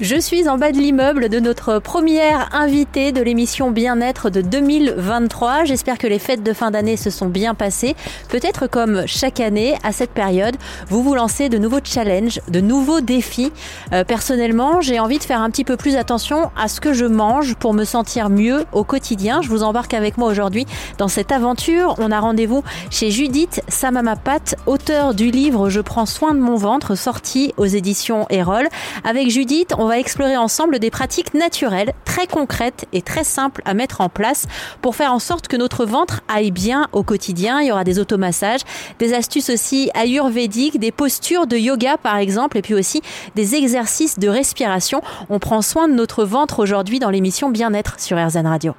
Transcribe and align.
Je 0.00 0.20
suis 0.20 0.48
en 0.48 0.58
bas 0.58 0.72
de 0.72 0.78
l'immeuble 0.78 1.28
de 1.28 1.38
notre 1.38 1.78
première 1.78 2.52
invitée 2.52 3.12
de 3.12 3.22
l'émission 3.22 3.70
Bien-être 3.70 4.28
de 4.28 4.40
2023. 4.40 5.62
J'espère 5.66 5.98
que 5.98 6.08
les 6.08 6.18
fêtes 6.18 6.42
de 6.42 6.52
fin 6.52 6.72
d'année 6.72 6.96
se 6.96 7.10
sont 7.10 7.28
bien 7.28 7.54
passées. 7.54 7.94
Peut-être 8.28 8.66
comme 8.66 9.06
chaque 9.06 9.38
année, 9.38 9.76
à 9.84 9.92
cette 9.92 10.10
période, 10.10 10.56
vous 10.88 11.04
vous 11.04 11.14
lancez 11.14 11.48
de 11.48 11.58
nouveaux 11.58 11.78
challenges, 11.84 12.40
de 12.48 12.60
nouveaux 12.60 13.02
défis. 13.02 13.52
Euh, 13.92 14.02
personnellement, 14.02 14.80
j'ai 14.80 14.98
envie 14.98 15.20
de 15.20 15.22
faire 15.22 15.40
un 15.40 15.48
petit 15.48 15.62
peu 15.62 15.76
plus 15.76 15.94
attention 15.94 16.50
à 16.60 16.66
ce 16.66 16.80
que 16.80 16.92
je 16.92 17.04
mange 17.04 17.54
pour 17.54 17.72
me 17.72 17.84
sentir 17.84 18.30
mieux 18.30 18.64
au 18.72 18.82
quotidien. 18.82 19.42
Je 19.42 19.48
vous 19.48 19.62
embarque 19.62 19.94
avec 19.94 20.18
moi 20.18 20.28
aujourd'hui 20.28 20.66
dans 20.98 21.08
cette 21.08 21.30
aventure. 21.30 21.94
On 21.98 22.10
a 22.10 22.18
rendez-vous 22.18 22.64
chez 22.90 23.12
Judith 23.12 23.62
Samamapat, 23.68 24.56
auteure 24.66 25.14
du 25.14 25.30
livre 25.30 25.70
Je 25.70 25.80
prends 25.80 26.06
soin 26.06 26.34
de 26.34 26.40
mon 26.40 26.56
ventre, 26.56 26.96
sorti 26.96 27.54
aux 27.58 27.66
éditions 27.66 28.26
Erol. 28.28 28.66
Avec 29.04 29.30
Judith, 29.30 29.72
va 29.86 29.98
explorer 29.98 30.36
ensemble 30.36 30.78
des 30.78 30.90
pratiques 30.90 31.34
naturelles, 31.34 31.92
très 32.04 32.26
concrètes 32.26 32.86
et 32.92 33.02
très 33.02 33.24
simples 33.24 33.62
à 33.64 33.74
mettre 33.74 34.00
en 34.00 34.08
place 34.08 34.46
pour 34.82 34.96
faire 34.96 35.12
en 35.12 35.18
sorte 35.18 35.48
que 35.48 35.56
notre 35.56 35.84
ventre 35.84 36.22
aille 36.28 36.50
bien 36.50 36.88
au 36.92 37.02
quotidien. 37.02 37.60
Il 37.60 37.68
y 37.68 37.72
aura 37.72 37.84
des 37.84 37.98
automassages, 37.98 38.60
des 38.98 39.14
astuces 39.14 39.50
aussi 39.50 39.90
ayurvédiques, 39.94 40.78
des 40.78 40.92
postures 40.92 41.46
de 41.46 41.56
yoga 41.56 41.96
par 41.96 42.16
exemple, 42.16 42.58
et 42.58 42.62
puis 42.62 42.74
aussi 42.74 43.02
des 43.34 43.54
exercices 43.54 44.18
de 44.18 44.28
respiration. 44.28 45.02
On 45.28 45.38
prend 45.38 45.62
soin 45.62 45.88
de 45.88 45.94
notre 45.94 46.24
ventre 46.24 46.60
aujourd'hui 46.60 46.98
dans 46.98 47.10
l'émission 47.10 47.50
Bien-être 47.50 48.00
sur 48.00 48.16
RZN 48.16 48.46
Radio. 48.46 48.74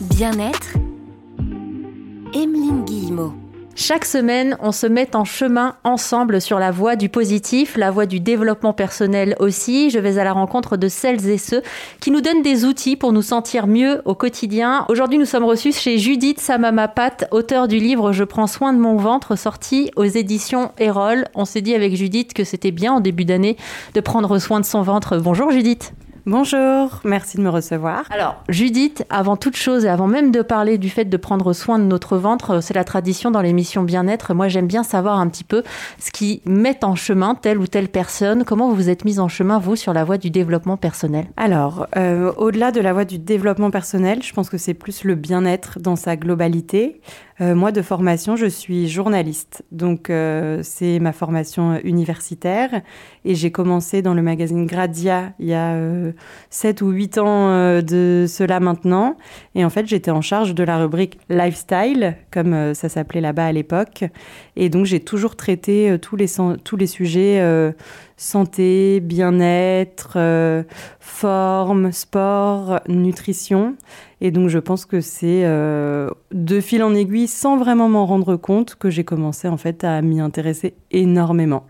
Bien-être. 0.00 0.74
Emeline 2.34 2.84
Guillemot. 2.84 3.41
Chaque 3.74 4.04
semaine, 4.04 4.58
on 4.60 4.70
se 4.70 4.86
met 4.86 5.16
en 5.16 5.24
chemin 5.24 5.76
ensemble 5.82 6.42
sur 6.42 6.58
la 6.58 6.70
voie 6.70 6.94
du 6.94 7.08
positif, 7.08 7.76
la 7.76 7.90
voie 7.90 8.04
du 8.04 8.20
développement 8.20 8.74
personnel 8.74 9.34
aussi. 9.40 9.88
Je 9.88 9.98
vais 9.98 10.18
à 10.18 10.24
la 10.24 10.34
rencontre 10.34 10.76
de 10.76 10.88
celles 10.88 11.26
et 11.28 11.38
ceux 11.38 11.62
qui 11.98 12.10
nous 12.10 12.20
donnent 12.20 12.42
des 12.42 12.66
outils 12.66 12.96
pour 12.96 13.12
nous 13.12 13.22
sentir 13.22 13.66
mieux 13.66 14.02
au 14.04 14.14
quotidien. 14.14 14.84
Aujourd'hui, 14.90 15.18
nous 15.18 15.24
sommes 15.24 15.44
reçus 15.44 15.72
chez 15.72 15.96
Judith 15.96 16.38
Samamapat, 16.38 17.28
auteure 17.30 17.66
du 17.66 17.78
livre 17.78 18.12
Je 18.12 18.24
prends 18.24 18.46
soin 18.46 18.74
de 18.74 18.78
mon 18.78 18.96
ventre, 18.96 19.36
sorti 19.36 19.90
aux 19.96 20.04
éditions 20.04 20.72
Erol. 20.78 21.24
On 21.34 21.46
s'est 21.46 21.62
dit 21.62 21.74
avec 21.74 21.96
Judith 21.96 22.34
que 22.34 22.44
c'était 22.44 22.72
bien 22.72 22.92
en 22.92 23.00
début 23.00 23.24
d'année 23.24 23.56
de 23.94 24.00
prendre 24.00 24.38
soin 24.38 24.60
de 24.60 24.66
son 24.66 24.82
ventre. 24.82 25.16
Bonjour 25.16 25.50
Judith. 25.50 25.94
Bonjour, 26.24 27.00
merci 27.02 27.36
de 27.36 27.42
me 27.42 27.48
recevoir. 27.48 28.04
Alors, 28.10 28.44
Judith, 28.48 29.04
avant 29.10 29.36
toute 29.36 29.56
chose 29.56 29.84
et 29.84 29.88
avant 29.88 30.06
même 30.06 30.30
de 30.30 30.40
parler 30.42 30.78
du 30.78 30.88
fait 30.88 31.04
de 31.04 31.16
prendre 31.16 31.52
soin 31.52 31.80
de 31.80 31.84
notre 31.84 32.16
ventre, 32.16 32.62
c'est 32.62 32.74
la 32.74 32.84
tradition 32.84 33.32
dans 33.32 33.40
l'émission 33.40 33.82
Bien-être. 33.82 34.32
Moi, 34.32 34.46
j'aime 34.46 34.68
bien 34.68 34.84
savoir 34.84 35.18
un 35.18 35.26
petit 35.26 35.42
peu 35.42 35.64
ce 35.98 36.12
qui 36.12 36.40
met 36.46 36.84
en 36.84 36.94
chemin 36.94 37.34
telle 37.34 37.58
ou 37.58 37.66
telle 37.66 37.88
personne. 37.88 38.44
Comment 38.44 38.68
vous 38.68 38.76
vous 38.76 38.88
êtes 38.88 39.04
mise 39.04 39.18
en 39.18 39.26
chemin, 39.26 39.58
vous, 39.58 39.74
sur 39.74 39.92
la 39.92 40.04
voie 40.04 40.16
du 40.16 40.30
développement 40.30 40.76
personnel? 40.76 41.26
Alors, 41.36 41.88
euh, 41.96 42.32
au-delà 42.36 42.70
de 42.70 42.80
la 42.80 42.92
voie 42.92 43.04
du 43.04 43.18
développement 43.18 43.72
personnel, 43.72 44.22
je 44.22 44.32
pense 44.32 44.48
que 44.48 44.58
c'est 44.58 44.74
plus 44.74 45.02
le 45.02 45.16
bien-être 45.16 45.80
dans 45.80 45.96
sa 45.96 46.14
globalité. 46.14 47.00
Euh, 47.42 47.56
moi, 47.56 47.72
de 47.72 47.82
formation, 47.82 48.36
je 48.36 48.46
suis 48.46 48.88
journaliste. 48.88 49.64
Donc, 49.72 50.10
euh, 50.10 50.60
c'est 50.62 51.00
ma 51.00 51.12
formation 51.12 51.80
universitaire. 51.82 52.70
Et 53.24 53.34
j'ai 53.34 53.50
commencé 53.50 54.00
dans 54.00 54.14
le 54.14 54.22
magazine 54.22 54.64
Gradia 54.64 55.32
il 55.40 55.48
y 55.48 55.54
a 55.54 55.76
7 56.50 56.82
ou 56.82 56.90
8 56.90 57.18
ans 57.18 57.80
de 57.80 58.26
cela 58.28 58.60
maintenant. 58.60 59.16
Et 59.54 59.64
en 59.64 59.70
fait, 59.70 59.86
j'étais 59.86 60.10
en 60.10 60.20
charge 60.20 60.54
de 60.54 60.62
la 60.62 60.78
rubrique 60.78 61.18
lifestyle, 61.28 62.16
comme 62.30 62.74
ça 62.74 62.88
s'appelait 62.88 63.20
là-bas 63.20 63.46
à 63.46 63.52
l'époque. 63.52 64.04
Et 64.56 64.68
donc, 64.68 64.86
j'ai 64.86 65.00
toujours 65.00 65.36
traité 65.36 65.96
tous, 66.00 66.16
les, 66.16 66.26
tous 66.64 66.76
les 66.76 66.86
sujets 66.86 67.40
santé, 68.22 69.00
bien-être, 69.00 70.12
euh, 70.16 70.62
forme, 71.00 71.92
sport, 71.92 72.80
nutrition. 72.88 73.76
Et 74.24 74.30
donc 74.30 74.48
je 74.48 74.60
pense 74.60 74.86
que 74.86 75.00
c'est 75.00 75.44
euh, 75.44 76.08
de 76.30 76.60
fil 76.60 76.84
en 76.84 76.94
aiguille, 76.94 77.26
sans 77.26 77.56
vraiment 77.56 77.88
m'en 77.88 78.06
rendre 78.06 78.36
compte, 78.36 78.76
que 78.76 78.88
j'ai 78.88 79.02
commencé 79.02 79.48
en 79.48 79.56
fait 79.56 79.82
à 79.82 80.00
m'y 80.00 80.20
intéresser 80.20 80.74
énormément. 80.92 81.66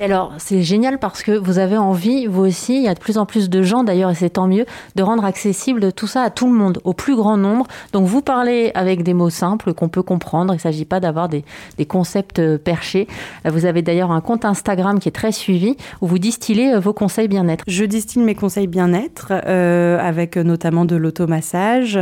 Alors, 0.00 0.32
c'est 0.38 0.62
génial 0.62 0.98
parce 0.98 1.22
que 1.22 1.32
vous 1.32 1.58
avez 1.58 1.76
envie, 1.76 2.26
vous 2.26 2.46
aussi, 2.46 2.76
il 2.76 2.82
y 2.82 2.88
a 2.88 2.94
de 2.94 2.98
plus 2.98 3.18
en 3.18 3.26
plus 3.26 3.50
de 3.50 3.62
gens 3.62 3.84
d'ailleurs, 3.84 4.10
et 4.10 4.14
c'est 4.14 4.30
tant 4.30 4.46
mieux, 4.46 4.64
de 4.96 5.02
rendre 5.02 5.24
accessible 5.24 5.92
tout 5.92 6.06
ça 6.06 6.22
à 6.22 6.30
tout 6.30 6.46
le 6.46 6.54
monde, 6.54 6.80
au 6.84 6.92
plus 6.92 7.14
grand 7.14 7.36
nombre. 7.36 7.66
Donc, 7.92 8.06
vous 8.06 8.22
parlez 8.22 8.72
avec 8.74 9.02
des 9.02 9.14
mots 9.14 9.30
simples 9.30 9.74
qu'on 9.74 9.88
peut 9.88 10.02
comprendre. 10.02 10.54
Il 10.54 10.56
ne 10.56 10.60
s'agit 10.60 10.86
pas 10.86 10.98
d'avoir 11.00 11.28
des, 11.28 11.44
concepts 11.86 12.38
euh, 12.38 12.56
perchés. 12.56 13.08
Vous 13.44 13.64
avez 13.64 13.82
d'ailleurs 13.82 14.10
un 14.10 14.20
compte 14.20 14.44
Instagram 14.44 14.98
qui 15.00 15.08
est 15.08 15.12
très 15.12 15.32
suivi 15.32 15.76
où 16.00 16.06
vous 16.06 16.18
distillez 16.18 16.74
euh, 16.74 16.80
vos 16.80 16.92
conseils 16.92 17.28
bien-être. 17.28 17.64
Je 17.66 17.84
distille 17.84 18.22
mes 18.22 18.34
conseils 18.34 18.68
bien-être 18.68 19.32
euh, 19.46 19.98
avec 20.00 20.36
notamment 20.36 20.84
de 20.84 20.96
l'automassage. 20.96 21.98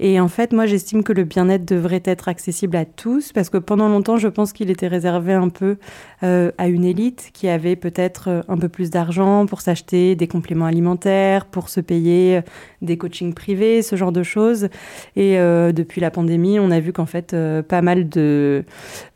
Et 0.00 0.20
en 0.20 0.28
fait, 0.28 0.52
moi, 0.52 0.66
j'estime 0.66 1.02
que 1.02 1.12
le 1.12 1.24
bien-être 1.24 1.64
devrait 1.64 2.02
être 2.04 2.28
accessible 2.28 2.76
à 2.76 2.84
tous 2.84 3.32
parce 3.32 3.50
que 3.50 3.58
pendant 3.58 3.88
longtemps, 3.88 4.16
je 4.16 4.28
pense 4.28 4.52
qu'il 4.52 4.70
était 4.70 4.88
réservé 4.88 5.32
un 5.32 5.48
peu 5.48 5.76
à 6.22 6.68
une 6.68 6.84
élite 6.84 7.05
qui 7.12 7.48
avait 7.48 7.76
peut-être 7.76 8.28
euh, 8.28 8.42
un 8.48 8.56
peu 8.56 8.68
plus 8.68 8.90
d'argent 8.90 9.46
pour 9.46 9.60
s'acheter 9.60 10.16
des 10.16 10.26
compléments 10.26 10.66
alimentaires, 10.66 11.46
pour 11.46 11.68
se 11.68 11.80
payer 11.80 12.38
euh, 12.38 12.40
des 12.82 12.96
coachings 12.98 13.34
privés, 13.34 13.82
ce 13.82 13.96
genre 13.96 14.12
de 14.12 14.22
choses. 14.22 14.68
Et 15.14 15.38
euh, 15.38 15.72
depuis 15.72 16.00
la 16.00 16.10
pandémie, 16.10 16.58
on 16.58 16.70
a 16.70 16.80
vu 16.80 16.92
qu'en 16.92 17.06
fait, 17.06 17.36
pas, 17.68 17.82
mal 17.82 18.08
de, 18.08 18.64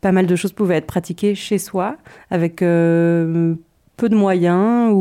pas 0.01 0.11
mal 0.11 0.25
de 0.25 0.35
choses 0.35 0.53
pouvaient 0.53 0.77
être 0.77 0.87
pratiquées 0.87 1.35
chez 1.35 1.57
soi 1.57 1.97
avec 2.29 2.57
peu 2.57 4.09
de 4.09 4.15
moyens. 4.15 4.91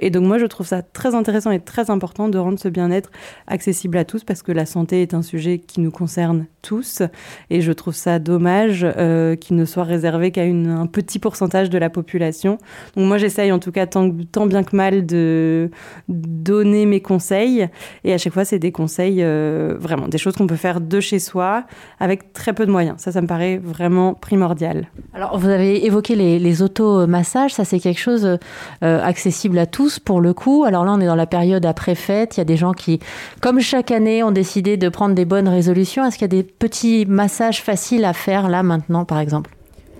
Et 0.00 0.10
donc 0.10 0.24
moi, 0.24 0.38
je 0.38 0.46
trouve 0.46 0.66
ça 0.66 0.82
très 0.82 1.14
intéressant 1.14 1.50
et 1.50 1.60
très 1.60 1.90
important 1.90 2.28
de 2.28 2.38
rendre 2.38 2.58
ce 2.58 2.68
bien-être 2.68 3.10
accessible 3.46 3.98
à 3.98 4.04
tous 4.04 4.24
parce 4.24 4.42
que 4.42 4.52
la 4.52 4.66
santé 4.66 5.02
est 5.02 5.14
un 5.14 5.22
sujet 5.22 5.58
qui 5.58 5.80
nous 5.80 5.90
concerne 5.90 6.46
tous. 6.62 7.02
Et 7.50 7.60
je 7.60 7.72
trouve 7.72 7.94
ça 7.94 8.18
dommage 8.18 8.84
euh, 8.84 9.36
qu'il 9.36 9.56
ne 9.56 9.64
soit 9.64 9.84
réservé 9.84 10.30
qu'à 10.30 10.42
un 10.42 10.86
petit 10.86 11.18
pourcentage 11.18 11.70
de 11.70 11.78
la 11.78 11.90
population. 11.90 12.58
Donc 12.96 13.06
moi, 13.06 13.18
j'essaye 13.18 13.52
en 13.52 13.58
tout 13.58 13.72
cas 13.72 13.86
tant, 13.86 14.08
bien 14.46 14.62
que 14.62 14.76
mal 14.76 15.06
de 15.06 15.70
donner 16.08 16.86
mes 16.86 17.00
conseils. 17.00 17.68
Et 18.04 18.12
à 18.12 18.18
chaque 18.18 18.32
fois, 18.32 18.44
c'est 18.44 18.58
des 18.58 18.72
conseils, 18.72 19.22
euh, 19.22 19.76
vraiment, 19.78 20.08
des 20.08 20.18
choses 20.18 20.36
qu'on 20.36 20.46
peut 20.46 20.56
faire 20.56 20.80
de 20.80 21.00
chez 21.00 21.18
soi 21.18 21.64
avec 22.00 22.32
très 22.32 22.52
peu 22.52 22.66
de 22.66 22.70
moyens. 22.70 22.96
Ça, 22.98 23.12
ça 23.12 23.20
me 23.20 23.26
paraît 23.26 23.58
vraiment 23.58 24.14
primordial. 24.14 24.88
Alors, 25.14 25.38
vous 25.38 25.48
avez 25.48 25.84
évoqué 25.86 26.14
les, 26.14 26.38
les 26.38 26.62
automassages. 26.62 27.54
Ça, 27.54 27.64
c'est 27.64 27.78
quelque 27.78 28.00
chose 28.00 28.38
euh, 28.82 29.02
accessible 29.02 29.58
à 29.58 29.66
tous 29.66 29.98
pour 29.98 30.20
le 30.20 30.34
coup. 30.34 30.64
Alors 30.64 30.84
là, 30.84 30.92
on 30.92 31.00
est 31.00 31.06
dans 31.06 31.14
la 31.14 31.26
période 31.26 31.64
après 31.66 31.94
fête. 31.94 32.36
Il 32.36 32.40
y 32.40 32.42
a 32.42 32.44
des 32.44 32.56
gens 32.56 32.72
qui, 32.72 33.00
comme 33.40 33.60
chaque 33.60 33.90
année, 33.90 34.22
ont 34.22 34.30
décidé 34.30 34.76
de 34.76 34.88
prendre 34.88 35.14
des 35.14 35.24
bonnes 35.24 35.48
résolutions. 35.48 36.04
Est-ce 36.04 36.16
qu'il 36.18 36.24
y 36.24 36.38
a 36.38 36.42
des 36.42 36.48
petits 36.58 37.06
massages 37.06 37.62
faciles 37.62 38.04
à 38.04 38.12
faire 38.12 38.48
là 38.48 38.62
maintenant, 38.62 39.04
par 39.04 39.18
exemple 39.18 39.50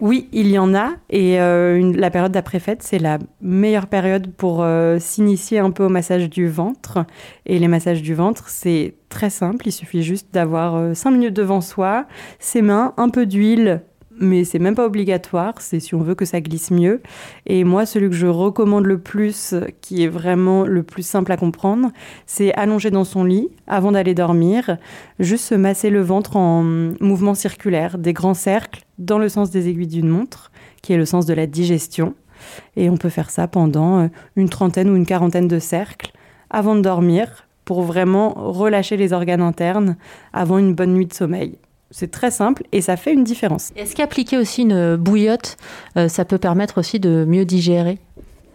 oui, 0.01 0.29
il 0.33 0.47
y 0.49 0.59
en 0.61 0.77
a. 0.77 0.93
Et 1.11 1.41
euh, 1.41 1.93
la 1.97 2.11
période 2.11 2.31
d'après-fête, 2.31 2.85
c'est 2.85 3.01
la 3.01 3.19
meilleure 3.41 3.89
période 3.89 4.33
pour 4.33 4.63
euh, 4.63 4.99
s'initier 5.01 5.59
un 5.59 5.73
peu 5.73 5.85
au 5.85 5.89
massage 5.89 6.31
du 6.31 6.49
ventre. 6.49 7.05
Et 7.47 7.59
les 7.59 7.67
massages 7.67 8.01
du 8.01 8.15
ventre, 8.15 8.49
c'est 8.49 8.95
très 9.09 9.29
simple. 9.29 9.67
Il 9.67 9.73
suffit 9.73 10.05
juste 10.05 10.29
d'avoir 10.33 10.95
5 10.95 11.11
minutes 11.11 11.35
devant 11.35 11.61
soi, 11.61 12.07
ses 12.39 12.63
mains, 12.63 12.95
un 12.97 13.09
peu 13.09 13.27
d'huile 13.27 13.83
mais 14.21 14.45
c'est 14.45 14.59
même 14.59 14.75
pas 14.75 14.87
obligatoire, 14.87 15.55
c'est 15.61 15.81
si 15.81 15.95
on 15.95 16.01
veut 16.01 16.15
que 16.15 16.25
ça 16.25 16.41
glisse 16.41 16.71
mieux. 16.71 17.01
Et 17.47 17.65
moi, 17.65 17.87
celui 17.87 18.09
que 18.09 18.15
je 18.15 18.27
recommande 18.27 18.85
le 18.85 18.99
plus, 18.99 19.55
qui 19.81 20.05
est 20.05 20.09
vraiment 20.09 20.65
le 20.65 20.83
plus 20.83 21.07
simple 21.07 21.33
à 21.33 21.37
comprendre, 21.37 21.91
c'est 22.27 22.53
allonger 22.55 22.91
dans 22.91 23.05
son 23.05 23.25
lit 23.25 23.49
avant 23.67 23.93
d'aller 23.93 24.15
dormir, 24.15 24.79
juste 25.19 25.45
se 25.45 25.55
masser 25.55 25.91
le 25.91 26.03
ventre 26.03 26.37
en 26.37 26.63
mouvement 27.01 27.35
circulaire, 27.35 27.99
des 27.99 28.13
grands 28.13 28.35
cercles 28.35 28.85
dans 28.99 29.19
le 29.19 29.29
sens 29.29 29.51
des 29.51 29.69
aiguilles 29.69 29.87
d'une 29.87 30.09
montre, 30.09 30.51
qui 30.83 30.93
est 30.93 30.97
le 30.97 31.07
sens 31.07 31.27
de 31.27 31.35
la 31.35 31.47
digestion. 31.47 32.15
Et 32.77 32.89
on 32.91 32.97
peut 32.97 33.09
faire 33.09 33.31
ça 33.31 33.49
pendant 33.49 34.01
euh, 34.01 34.09
une 34.37 34.49
trentaine 34.49 34.91
ou 34.91 34.97
une 34.97 35.07
quarantaine 35.07 35.49
de 35.49 35.59
cercles 35.59 36.13
avant 36.51 36.75
de 36.75 36.81
dormir 36.81 37.49
pour 37.65 37.83
vraiment 37.83 38.31
relâcher 38.31 38.97
les 38.97 39.13
organes 39.13 39.43
internes 39.43 39.97
avant 40.33 40.59
une 40.59 40.75
bonne 40.75 40.95
nuit 40.95 41.07
de 41.07 41.13
sommeil. 41.13 41.59
C'est 41.91 42.11
très 42.11 42.31
simple 42.31 42.65
et 42.73 42.83
ça 42.83 42.97
fait 42.97 43.13
une 43.13 43.25
différence. 43.25 43.73
Est-ce 43.75 43.97
qu'appliquer 43.97 44.37
aussi 44.37 44.63
une 44.63 44.97
bouillotte, 44.97 45.57
euh, 45.97 46.09
ça 46.09 46.25
peut 46.25 46.39
permettre 46.39 46.79
aussi 46.79 47.01
de 47.01 47.25
mieux 47.27 47.45
digérer? 47.47 47.99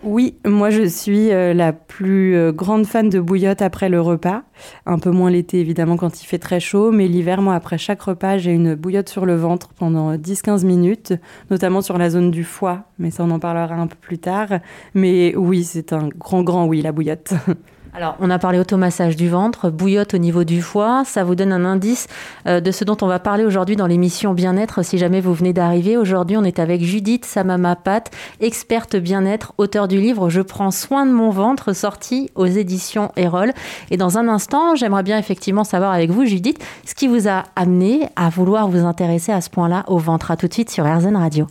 Oui, 0.04 0.36
moi 0.46 0.70
je 0.70 0.84
suis 0.84 1.32
euh, 1.32 1.54
la 1.54 1.72
plus 1.72 2.36
euh, 2.36 2.52
grande 2.52 2.86
fan 2.86 3.10
de 3.10 3.22
bouillotte 3.22 3.62
après 3.62 3.88
le 3.88 4.02
repas. 4.02 4.44
Un 4.86 5.00
peu 5.00 5.12
moins 5.12 5.32
l'été 5.32 5.62
évidemment 5.62 5.96
quand 5.96 6.22
il 6.22 6.26
fait 6.26 6.40
très 6.40 6.60
chaud, 6.60 6.92
mais 6.92 7.08
l'hiver, 7.08 7.42
moi 7.42 7.56
après 7.56 7.78
chaque 7.78 8.02
repas, 8.02 8.38
j'ai 8.38 8.52
une 8.52 8.76
bouillotte 8.76 9.08
sur 9.08 9.26
le 9.26 9.36
ventre 9.36 9.70
pendant 9.70 10.14
10-15 10.16 10.66
minutes, 10.66 11.14
notamment 11.50 11.82
sur 11.82 11.98
la 11.98 12.10
zone 12.10 12.32
du 12.32 12.44
foie, 12.44 12.84
mais 13.00 13.12
ça 13.12 13.24
on 13.24 13.32
en 13.32 13.40
parlera 13.40 13.76
un 13.76 13.88
peu 13.88 13.96
plus 13.96 14.20
tard. 14.20 14.50
Mais 14.94 15.36
oui, 15.38 15.64
c'est 15.64 15.94
un 15.94 16.10
grand 16.10 16.44
grand 16.44 16.66
oui 16.66 16.82
la 16.82 16.92
bouillotte. 16.92 17.34
Alors, 17.96 18.16
on 18.20 18.32
a 18.32 18.40
parlé 18.40 18.58
automassage 18.58 19.16
du 19.16 19.30
ventre, 19.30 19.70
bouillotte 19.70 20.16
au 20.16 20.18
niveau 20.18 20.44
du 20.44 20.64
foie. 20.64 21.04
Ça 21.06 21.24
vous 21.24 21.36
donne 21.36 21.52
un 21.52 21.64
indice 21.64 22.08
euh, 22.48 22.60
de 22.60 22.72
ce 22.72 22.84
dont 22.84 22.98
on 23.02 23.08
va 23.08 23.20
parler 23.20 23.46
aujourd'hui 23.46 23.76
dans 23.76 23.86
l'émission 23.86 24.34
Bien-être. 24.34 24.84
Si 24.84 24.98
jamais 24.98 25.22
vous 25.22 25.34
venez 25.34 25.54
d'arriver, 25.54 25.96
aujourd'hui, 25.96 26.36
on 26.36 26.44
est 26.44 26.58
avec 26.58 26.84
Judith 26.84 27.24
Samamapat, 27.24 28.06
experte 28.40 28.96
bien-être, 28.96 29.54
auteur 29.60 29.88
du 29.88 30.00
livre 30.00 30.30
Je 30.30 30.42
prends 30.42 30.72
soin 30.72 31.06
de 31.06 31.12
mon 31.12 31.30
ventre, 31.30 31.74
sorti 31.74 32.32
aux 32.34 32.48
éditions 32.48 33.12
Erol. 33.16 33.54
Et 33.92 33.98
dans 33.98 34.18
un 34.18 34.28
instant, 34.28 34.74
j'aimerais 34.74 35.04
bien 35.04 35.20
effectivement 35.20 35.64
savoir 35.64 35.92
avec 35.92 36.10
vous, 36.10 36.26
Judith, 36.26 36.64
ce 36.86 36.96
qui 36.96 37.08
vous 37.08 37.28
a 37.28 37.44
amené 37.56 38.08
à 38.16 38.30
vouloir 38.30 38.68
vous 38.70 38.86
intéresser 38.86 39.32
à 39.32 39.42
ce 39.42 39.52
point-là 39.52 39.84
au 39.88 40.00
ventre. 40.00 40.32
À 40.32 40.38
tout 40.38 40.48
de 40.48 40.54
suite 40.54 40.72
sur 40.72 40.86
RZN 40.86 41.16
Radio. 41.16 41.46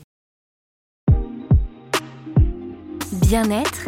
Bien-être 3.12 3.86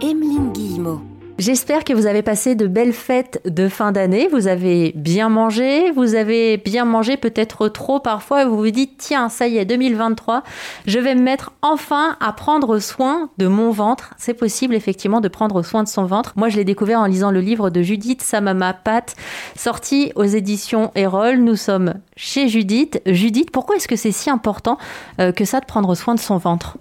Emeline 0.00 0.52
Guillemot. 0.52 1.00
J'espère 1.38 1.82
que 1.82 1.92
vous 1.92 2.06
avez 2.06 2.22
passé 2.22 2.54
de 2.54 2.68
belles 2.68 2.92
fêtes 2.92 3.40
de 3.44 3.68
fin 3.68 3.90
d'année. 3.90 4.28
Vous 4.30 4.46
avez 4.46 4.92
bien 4.94 5.28
mangé, 5.28 5.90
vous 5.90 6.14
avez 6.14 6.56
bien 6.56 6.84
mangé 6.84 7.16
peut-être 7.16 7.68
trop 7.68 7.98
parfois. 7.98 8.44
Vous 8.44 8.56
vous 8.56 8.70
dites, 8.70 8.96
tiens, 8.98 9.28
ça 9.28 9.48
y 9.48 9.56
est, 9.56 9.64
2023, 9.64 10.44
je 10.86 10.98
vais 11.00 11.16
me 11.16 11.22
mettre 11.22 11.52
enfin 11.62 12.16
à 12.20 12.32
prendre 12.32 12.78
soin 12.78 13.30
de 13.38 13.48
mon 13.48 13.70
ventre. 13.70 14.14
C'est 14.18 14.34
possible 14.34 14.74
effectivement 14.74 15.20
de 15.20 15.28
prendre 15.28 15.62
soin 15.62 15.82
de 15.82 15.88
son 15.88 16.04
ventre. 16.04 16.32
Moi, 16.36 16.48
je 16.48 16.56
l'ai 16.56 16.64
découvert 16.64 17.00
en 17.00 17.06
lisant 17.06 17.32
le 17.32 17.40
livre 17.40 17.70
de 17.70 17.82
Judith 17.82 18.22
Samama 18.22 18.74
Pat, 18.74 19.16
sorti 19.56 20.12
aux 20.14 20.24
éditions 20.24 20.92
Erol. 20.94 21.38
Nous 21.38 21.56
sommes 21.56 21.94
chez 22.16 22.48
Judith. 22.48 23.00
Judith, 23.06 23.50
pourquoi 23.50 23.76
est-ce 23.76 23.88
que 23.88 23.96
c'est 23.96 24.12
si 24.12 24.30
important 24.30 24.78
euh, 25.20 25.32
que 25.32 25.44
ça 25.44 25.58
de 25.58 25.66
prendre 25.66 25.94
soin 25.96 26.14
de 26.14 26.20
son 26.20 26.36
ventre? 26.36 26.78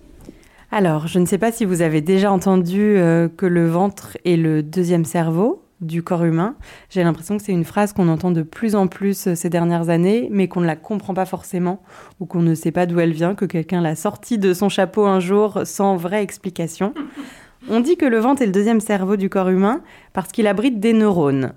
Alors, 0.69 1.07
je 1.07 1.19
ne 1.19 1.25
sais 1.25 1.37
pas 1.37 1.51
si 1.51 1.63
vous 1.63 1.81
avez 1.81 2.01
déjà 2.01 2.31
entendu 2.31 2.81
euh, 2.81 3.29
que 3.29 3.45
le 3.45 3.67
ventre 3.67 4.17
est 4.25 4.35
le 4.35 4.61
deuxième 4.61 5.05
cerveau 5.05 5.63
du 5.79 6.03
corps 6.03 6.25
humain. 6.25 6.55
J'ai 6.89 7.03
l'impression 7.03 7.37
que 7.37 7.43
c'est 7.43 7.53
une 7.53 7.63
phrase 7.63 7.93
qu'on 7.93 8.09
entend 8.09 8.31
de 8.31 8.41
plus 8.41 8.75
en 8.75 8.87
plus 8.87 9.27
euh, 9.27 9.35
ces 9.35 9.49
dernières 9.49 9.89
années, 9.89 10.27
mais 10.29 10.49
qu'on 10.49 10.59
ne 10.59 10.65
la 10.65 10.75
comprend 10.75 11.13
pas 11.13 11.25
forcément 11.25 11.81
ou 12.19 12.25
qu'on 12.25 12.41
ne 12.41 12.53
sait 12.53 12.71
pas 12.71 12.85
d'où 12.85 12.99
elle 12.99 13.13
vient, 13.13 13.33
que 13.33 13.45
quelqu'un 13.45 13.79
l'a 13.79 13.95
sortie 13.95 14.37
de 14.37 14.53
son 14.53 14.67
chapeau 14.67 15.05
un 15.05 15.21
jour 15.21 15.61
sans 15.63 15.95
vraie 15.95 16.21
explication. 16.23 16.93
On 17.69 17.79
dit 17.79 17.97
que 17.97 18.05
le 18.05 18.19
ventre 18.19 18.41
est 18.41 18.45
le 18.45 18.51
deuxième 18.51 18.81
cerveau 18.81 19.15
du 19.15 19.29
corps 19.29 19.49
humain 19.49 19.81
parce 20.13 20.31
qu'il 20.31 20.47
abrite 20.47 20.79
des 20.79 20.93
neurones. 20.93 21.53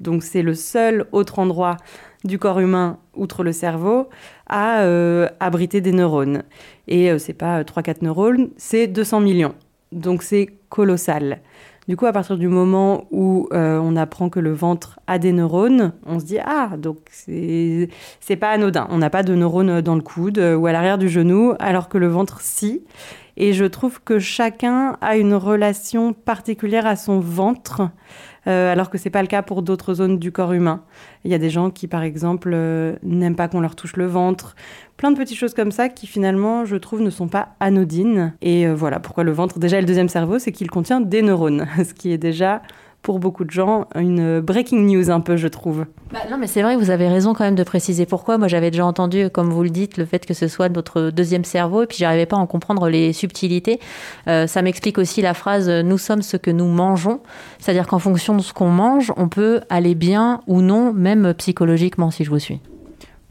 Donc 0.00 0.22
c'est 0.22 0.42
le 0.42 0.54
seul 0.54 1.06
autre 1.12 1.38
endroit 1.38 1.76
du 2.24 2.38
corps 2.38 2.60
humain, 2.60 2.98
outre 3.14 3.42
le 3.42 3.52
cerveau, 3.52 4.08
à 4.46 4.82
euh, 4.82 5.28
abriter 5.40 5.80
des 5.80 5.92
neurones. 5.92 6.42
Et 6.88 7.10
euh, 7.10 7.18
c'est 7.18 7.32
pas 7.32 7.62
3-4 7.62 7.96
neurones, 8.02 8.50
c'est 8.56 8.86
200 8.86 9.20
millions. 9.20 9.54
Donc 9.92 10.22
c'est 10.22 10.48
colossal. 10.68 11.40
Du 11.88 11.96
coup, 11.96 12.06
à 12.06 12.12
partir 12.12 12.38
du 12.38 12.46
moment 12.46 13.06
où 13.10 13.48
euh, 13.52 13.78
on 13.82 13.96
apprend 13.96 14.28
que 14.28 14.38
le 14.38 14.52
ventre 14.52 15.00
a 15.08 15.18
des 15.18 15.32
neurones, 15.32 15.92
on 16.06 16.20
se 16.20 16.24
dit 16.24 16.38
ah 16.38 16.70
donc 16.78 16.98
c'est 17.10 17.88
pas 18.38 18.50
anodin. 18.50 18.86
On 18.90 18.98
n'a 18.98 19.10
pas 19.10 19.24
de 19.24 19.34
neurones 19.34 19.80
dans 19.80 19.96
le 19.96 20.00
coude 20.00 20.38
ou 20.38 20.66
à 20.66 20.72
l'arrière 20.72 20.96
du 20.96 21.08
genou, 21.08 21.54
alors 21.58 21.88
que 21.88 21.98
le 21.98 22.06
ventre 22.06 22.40
si. 22.40 22.82
Et 23.36 23.52
je 23.52 23.64
trouve 23.64 24.00
que 24.02 24.18
chacun 24.18 24.96
a 25.00 25.16
une 25.16 25.34
relation 25.34 26.12
particulière 26.12 26.86
à 26.86 26.96
son 26.96 27.18
ventre. 27.18 27.90
Euh, 28.46 28.72
alors 28.72 28.90
que 28.90 28.98
c'est 28.98 29.10
pas 29.10 29.22
le 29.22 29.28
cas 29.28 29.42
pour 29.42 29.62
d'autres 29.62 29.94
zones 29.94 30.18
du 30.18 30.32
corps 30.32 30.52
humain. 30.52 30.82
Il 31.24 31.30
y 31.30 31.34
a 31.34 31.38
des 31.38 31.50
gens 31.50 31.70
qui, 31.70 31.86
par 31.86 32.02
exemple, 32.02 32.50
euh, 32.52 32.96
n'aiment 33.02 33.36
pas 33.36 33.48
qu'on 33.48 33.60
leur 33.60 33.76
touche 33.76 33.96
le 33.96 34.06
ventre. 34.06 34.56
Plein 34.96 35.12
de 35.12 35.16
petites 35.16 35.38
choses 35.38 35.54
comme 35.54 35.70
ça 35.70 35.88
qui, 35.88 36.06
finalement, 36.06 36.64
je 36.64 36.76
trouve, 36.76 37.02
ne 37.02 37.10
sont 37.10 37.28
pas 37.28 37.50
anodines. 37.60 38.34
Et 38.42 38.66
euh, 38.66 38.74
voilà 38.74 38.98
pourquoi 38.98 39.22
le 39.24 39.32
ventre, 39.32 39.58
déjà, 39.58 39.78
est 39.78 39.82
le 39.82 39.86
deuxième 39.86 40.08
cerveau, 40.08 40.38
c'est 40.38 40.52
qu'il 40.52 40.70
contient 40.70 41.00
des 41.00 41.22
neurones, 41.22 41.66
ce 41.76 41.94
qui 41.94 42.12
est 42.12 42.18
déjà 42.18 42.62
pour 43.02 43.18
beaucoup 43.18 43.44
de 43.44 43.50
gens 43.50 43.86
une 43.94 44.40
breaking 44.40 44.86
news 44.86 45.10
un 45.10 45.20
peu, 45.20 45.36
je 45.36 45.48
trouve. 45.48 45.86
Bah, 46.12 46.20
non, 46.30 46.38
mais 46.38 46.46
c'est 46.46 46.62
vrai, 46.62 46.76
vous 46.76 46.90
avez 46.90 47.08
raison 47.08 47.34
quand 47.34 47.44
même 47.44 47.54
de 47.54 47.64
préciser 47.64 48.06
pourquoi. 48.06 48.38
Moi, 48.38 48.48
j'avais 48.48 48.70
déjà 48.70 48.86
entendu, 48.86 49.28
comme 49.30 49.50
vous 49.50 49.62
le 49.62 49.70
dites, 49.70 49.96
le 49.96 50.04
fait 50.04 50.24
que 50.24 50.34
ce 50.34 50.48
soit 50.48 50.68
notre 50.68 51.10
deuxième 51.10 51.44
cerveau, 51.44 51.82
et 51.82 51.86
puis 51.86 51.98
j'arrivais 51.98 52.26
pas 52.26 52.36
à 52.36 52.40
en 52.40 52.46
comprendre 52.46 52.88
les 52.88 53.12
subtilités. 53.12 53.80
Euh, 54.28 54.46
ça 54.46 54.62
m'explique 54.62 54.98
aussi 54.98 55.22
la 55.22 55.34
phrase 55.34 55.68
"nous 55.68 55.98
sommes 55.98 56.22
ce 56.22 56.36
que 56.36 56.50
nous 56.50 56.68
mangeons", 56.68 57.20
c'est-à-dire 57.58 57.86
qu'en 57.86 57.98
fonction 57.98 58.36
de 58.36 58.42
ce 58.42 58.52
qu'on 58.52 58.68
mange, 58.68 59.12
on 59.16 59.28
peut 59.28 59.60
aller 59.68 59.94
bien 59.94 60.40
ou 60.46 60.60
non, 60.60 60.92
même 60.92 61.34
psychologiquement, 61.34 62.10
si 62.10 62.24
je 62.24 62.30
vous 62.30 62.38
suis. 62.38 62.60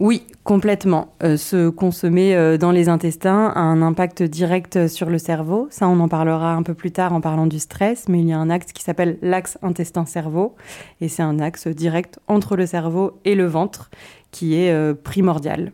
Oui, 0.02 0.24
complètement. 0.44 1.14
Euh, 1.22 1.38
se 1.38 1.70
consommer 1.70 2.36
euh, 2.36 2.58
dans 2.58 2.72
les 2.72 2.90
intestins 2.90 3.54
a 3.54 3.60
un 3.60 3.84
impact 3.84 4.24
direct 4.24 4.88
sur 4.88 5.12
le 5.12 5.20
cerveau. 5.20 5.68
Ça, 5.70 5.88
on 5.88 6.00
en 6.00 6.08
parlera 6.08 6.56
un 6.56 6.64
peu 6.64 6.74
plus 6.74 6.90
tard 6.90 7.14
en 7.14 7.22
parlant 7.22 7.46
du 7.46 7.60
stress, 7.60 8.10
mais 8.10 8.20
il 8.20 8.28
y 8.28 8.34
a 8.34 8.40
un 8.40 8.50
axe 8.50 8.72
qui 8.72 8.82
s'appelle 8.82 9.20
l'axe 9.22 9.60
intestin-cerveau, 9.62 10.56
et 11.02 11.08
c'est 11.08 11.22
un 11.22 11.38
axe 11.38 11.68
direct 11.68 12.18
entre 12.28 12.56
le 12.56 12.66
cerveau 12.66 13.20
et 13.26 13.36
le 13.36 13.46
ventre 13.46 13.92
qui 14.32 14.56
est 14.56 14.72
euh, 14.72 14.96
primordial. 14.96 15.72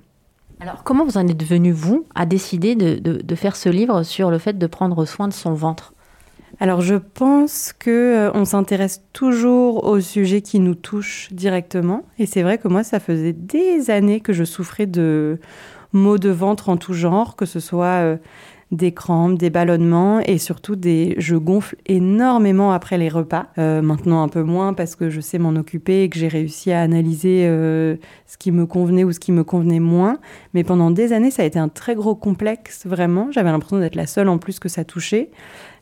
Alors, 0.59 0.83
comment 0.83 1.05
vous 1.05 1.17
en 1.17 1.25
êtes 1.25 1.45
venu, 1.45 1.71
vous, 1.71 2.03
à 2.13 2.25
décider 2.25 2.75
de 2.75 3.35
faire 3.35 3.55
ce 3.55 3.69
livre 3.69 4.03
sur 4.03 4.29
le 4.29 4.39
fait 4.39 4.57
de 4.57 4.67
prendre 4.67 5.05
soin 5.05 5.29
de 5.29 5.33
son 5.33 5.53
ventre? 5.53 5.93
Alors 6.59 6.81
je 6.81 6.95
pense 6.95 7.71
que 7.71 7.89
euh, 7.91 8.31
on 8.33 8.43
s'intéresse 8.43 9.03
toujours 9.13 9.85
aux 9.85 9.99
sujets 9.99 10.41
qui 10.41 10.59
nous 10.59 10.73
touchent 10.73 11.29
directement 11.31 12.03
et 12.17 12.25
c'est 12.25 12.41
vrai 12.41 12.57
que 12.57 12.67
moi 12.67 12.83
ça 12.83 12.99
faisait 12.99 13.33
des 13.33 13.91
années 13.91 14.21
que 14.21 14.33
je 14.33 14.43
souffrais 14.43 14.87
de 14.87 15.39
maux 15.93 16.17
de 16.17 16.29
ventre 16.29 16.69
en 16.69 16.77
tout 16.77 16.93
genre, 16.93 17.35
que 17.35 17.45
ce 17.45 17.59
soit 17.59 18.01
euh, 18.01 18.17
des 18.71 18.91
crampes, 18.91 19.37
des 19.37 19.51
ballonnements 19.51 20.19
et 20.19 20.39
surtout 20.39 20.75
des 20.75 21.13
je 21.19 21.35
gonfle 21.35 21.75
énormément 21.85 22.71
après 22.71 22.97
les 22.97 23.07
repas. 23.07 23.45
Euh, 23.59 23.83
maintenant 23.83 24.23
un 24.23 24.27
peu 24.27 24.41
moins 24.41 24.73
parce 24.73 24.95
que 24.95 25.11
je 25.11 25.21
sais 25.21 25.37
m'en 25.37 25.55
occuper 25.55 26.03
et 26.03 26.09
que 26.09 26.17
j'ai 26.17 26.27
réussi 26.27 26.71
à 26.71 26.81
analyser 26.81 27.43
ce 28.25 28.37
qui 28.39 28.51
me 28.51 28.65
convenait 28.65 29.03
ou 29.03 29.11
ce 29.11 29.19
qui 29.19 29.31
me 29.31 29.43
convenait 29.43 29.79
moins. 29.79 30.17
Mais 30.55 30.63
pendant 30.63 30.89
des 30.89 31.13
années, 31.13 31.31
ça 31.31 31.43
a 31.43 31.45
été 31.45 31.59
un 31.59 31.69
très 31.69 31.93
gros 31.93 32.15
complexe 32.15 32.87
vraiment. 32.87 33.31
J'avais 33.31 33.51
l'impression 33.51 33.79
d'être 33.79 33.95
la 33.95 34.07
seule 34.07 34.27
en 34.27 34.39
plus 34.39 34.59
que 34.59 34.69
ça 34.69 34.83
touchait. 34.83 35.29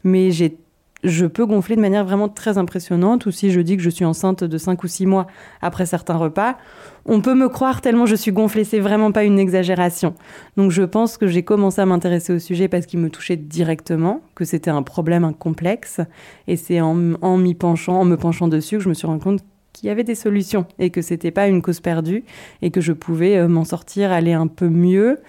Mais 0.04 0.30
j'ai 0.30 0.56
je 1.04 1.26
peux 1.26 1.46
gonfler 1.46 1.76
de 1.76 1.82
manière 1.82 2.04
vraiment 2.04 2.30
très 2.30 2.58
impressionnante, 2.58 3.26
ou 3.26 3.32
si 3.32 3.52
je 3.52 3.62
dis 3.62 3.78
que 3.78 3.84
je 3.84 3.90
suis 3.90 4.06
enceinte 4.06 4.44
de 4.44 4.58
5 4.58 4.84
ou 4.84 4.88
6 4.88 5.06
mois 5.06 5.28
après 5.62 5.86
certains 5.86 6.16
repas, 6.16 6.58
on 7.06 7.22
peut 7.22 7.36
me 7.36 7.48
croire 7.48 7.82
tellement 7.82 8.06
je 8.06 8.16
suis 8.16 8.32
gonflée, 8.32 8.64
c'est 8.64 8.80
vraiment 8.80 9.12
pas 9.12 9.24
une 9.24 9.38
exagération. 9.38 10.16
Donc 10.58 10.72
je 10.72 10.82
pense 10.82 11.18
que 11.18 11.28
j'ai 11.28 11.44
commencé 11.44 11.82
à 11.82 11.86
m'intéresser 11.86 12.34
au 12.34 12.40
sujet 12.40 12.68
parce 12.68 12.86
qu'il 12.88 13.00
me 13.00 13.10
touchait 13.10 13.36
directement, 13.36 14.22
que 14.34 14.46
c'était 14.46 14.72
un 14.72 14.82
problème, 14.82 15.24
un 15.24 15.34
complexe, 15.34 16.02
et 16.48 16.58
c'est 16.58 16.82
en, 16.82 16.96
m'y 16.96 17.54
penchant, 17.54 18.02
en 18.02 18.06
me 18.06 18.18
penchant 18.18 18.48
dessus, 18.48 18.78
que 18.78 18.84
je 18.84 18.90
me 18.90 18.96
suis 18.96 19.08
rendu 19.08 19.24
compte 19.24 19.42
qu'il 19.74 19.88
y 19.88 19.92
avait 19.92 20.04
des 20.06 20.16
solutions 20.16 20.66
et 20.80 20.90
que 20.90 21.02
c'était 21.02 21.32
pas 21.32 21.48
une 21.48 21.62
cause 21.62 21.82
perdue 21.82 22.24
et 22.62 22.72
que 22.72 22.82
je 22.82 22.94
pouvais 22.94 23.38
euh, 23.38 23.48
m'en 23.48 23.66
sortir, 23.66 24.12
aller 24.12 24.34
un 24.34 24.48
peu 24.48 24.70
mieux. 24.70 25.20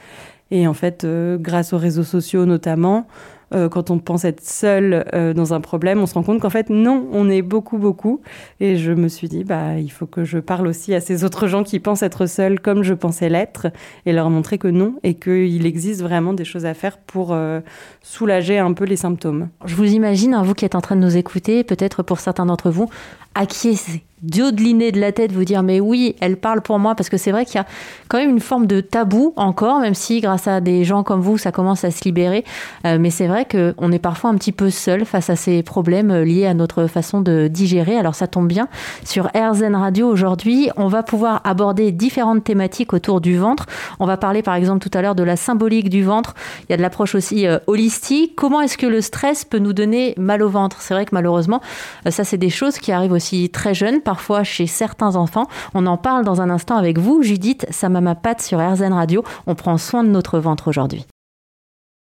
Et 0.52 0.68
en 0.68 0.75
fait, 0.75 1.02
euh, 1.02 1.37
grâce 1.37 1.73
aux 1.73 1.78
réseaux 1.78 2.04
sociaux 2.04 2.46
notamment, 2.46 3.08
euh, 3.55 3.69
quand 3.69 3.91
on 3.91 3.99
pense 3.99 4.25
être 4.25 4.43
seul 4.43 5.05
euh, 5.15 5.33
dans 5.33 5.55
un 5.55 5.61
problème, 5.61 6.00
on 6.00 6.07
se 6.07 6.15
rend 6.15 6.23
compte 6.23 6.41
qu'en 6.41 6.50
fait, 6.50 6.69
non, 6.69 7.07
on 7.12 7.31
est 7.31 7.43
beaucoup, 7.43 7.79
beaucoup. 7.79 8.21
Et 8.59 8.76
je 8.76 8.93
me 8.93 9.09
suis 9.09 9.29
dit, 9.29 9.45
bah, 9.45 9.79
il 9.79 9.91
faut 9.91 10.07
que 10.07 10.25
je 10.25 10.38
parle 10.38 10.67
aussi 10.67 10.95
à 10.95 11.00
ces 11.00 11.23
autres 11.25 11.47
gens 11.47 11.62
qui 11.62 11.79
pensent 11.79 12.03
être 12.03 12.26
seuls 12.26 12.61
comme 12.61 12.83
je 12.83 12.95
pensais 12.95 13.29
l'être 13.29 13.69
et 14.05 14.12
leur 14.12 14.31
montrer 14.31 14.59
que 14.59 14.69
non 14.69 14.95
et 15.05 15.15
qu'il 15.15 15.65
existe 15.65 16.03
vraiment 16.03 16.33
des 16.33 16.45
choses 16.45 16.67
à 16.67 16.75
faire 16.75 16.99
pour 16.99 17.33
euh, 17.33 17.61
soulager 18.03 18.59
un 18.59 18.73
peu 18.73 18.85
les 18.85 18.97
symptômes. 18.97 19.49
Je 19.65 19.76
vous 19.76 19.93
imagine, 19.93 20.35
hein, 20.35 20.43
vous 20.43 20.55
qui 20.55 20.65
êtes 20.65 20.75
en 20.75 20.81
train 20.81 20.97
de 20.97 21.03
nous 21.03 21.17
écouter, 21.17 21.62
peut-être 21.62 22.03
pour 22.03 22.19
certains 22.19 22.47
d'entre 22.47 22.71
vous, 22.71 22.88
acquiescer 23.35 24.03
d'inner 24.23 24.92
de 24.92 25.00
la 25.00 25.12
tête, 25.12 25.32
vous 25.32 25.44
dire 25.44 25.62
mais 25.62 25.80
oui, 25.80 26.16
elle 26.20 26.37
parle 26.37 26.62
pour 26.62 26.78
moi, 26.78 26.94
parce 26.94 27.08
que 27.08 27.16
c'est 27.16 27.32
vrai 27.32 27.44
qu'il 27.44 27.56
y 27.56 27.58
a 27.58 27.66
quand 28.08 28.18
même 28.18 28.30
une 28.30 28.40
forme 28.40 28.66
de 28.66 28.80
tabou 28.80 29.35
encore, 29.37 29.80
même 29.80 29.94
si 29.94 30.20
grâce 30.20 30.49
à 30.49 30.61
des 30.61 30.85
gens 30.85 31.02
comme 31.02 31.20
vous, 31.20 31.38
ça 31.38 31.52
commence 31.52 31.85
à 31.85 31.90
se 31.90 32.04
libérer. 32.04 32.44
Euh, 32.87 32.99
mais 32.99 33.11
c'est 33.11 33.26
vrai 33.26 33.46
qu'on 33.46 33.92
est 33.92 33.99
parfois 33.99 34.30
un 34.30 34.35
petit 34.37 34.52
peu 34.52 34.70
seul 34.70 35.04
face 35.04 35.28
à 35.28 35.37
ces 35.37 35.62
problèmes 35.62 36.11
euh, 36.11 36.25
liés 36.25 36.46
à 36.46 36.54
notre 36.54 36.87
façon 36.87 37.20
de 37.20 37.49
digérer. 37.49 37.96
Alors 37.96 38.14
ça 38.14 38.26
tombe 38.26 38.49
bien, 38.49 38.68
sur 39.04 39.26
RZN 39.35 39.75
Radio 39.75 40.08
aujourd'hui, 40.08 40.70
on 40.76 40.88
va 40.88 41.02
pouvoir 41.02 41.42
aborder 41.44 41.92
différentes 41.92 42.44
thématiques 42.44 42.92
autour 42.92 43.20
du 43.20 43.37
ventre. 43.37 43.66
On 44.00 44.06
va 44.06 44.16
parler 44.16 44.42
par 44.42 44.54
exemple 44.54 44.87
tout 44.87 44.96
à 44.96 45.02
l'heure 45.02 45.14
de 45.14 45.23
la 45.23 45.37
symbolique 45.37 45.90
du 45.90 46.02
ventre. 46.02 46.35
Il 46.62 46.73
y 46.73 46.75
a 46.75 46.76
de 46.76 46.82
l'approche 46.82 47.14
aussi 47.14 47.46
euh, 47.46 47.58
holistique. 47.66 48.35
Comment 48.35 48.62
est-ce 48.62 48.78
que 48.78 48.87
le 48.87 49.00
stress 49.00 49.44
peut 49.44 49.58
nous 49.58 49.73
donner 49.73 50.14
mal 50.16 50.42
au 50.42 50.49
ventre? 50.49 50.80
C'est 50.80 50.94
vrai 50.94 51.04
que 51.04 51.14
malheureusement, 51.14 51.61
ça 52.08 52.25
c'est 52.25 52.38
des 52.38 52.50
choses 52.50 52.78
qui 52.78 52.92
arrivent 52.92 53.12
aussi 53.12 53.50
très 53.50 53.75
jeunes 53.75 54.00
parfois 54.06 54.44
chez 54.44 54.68
certains 54.68 55.16
enfants. 55.16 55.48
On 55.75 55.84
en 55.84 55.96
parle 55.96 56.25
dans 56.25 56.40
un 56.40 56.48
instant 56.48 56.76
avec 56.76 56.98
vous, 56.98 57.22
Judith, 57.22 57.66
sa 57.70 57.88
maman 57.88 58.14
Pat 58.14 58.40
sur 58.40 58.58
RZN 58.58 58.92
Radio. 58.92 59.25
On 59.48 59.56
prend 59.56 59.76
soin 59.78 60.04
de 60.04 60.08
notre 60.08 60.38
ventre 60.38 60.68
aujourd'hui. 60.68 61.04